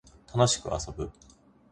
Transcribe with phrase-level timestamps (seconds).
[0.33, 1.11] 楽しく遊ぶ